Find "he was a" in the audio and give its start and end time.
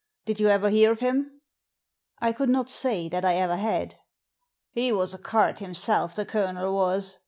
4.71-5.19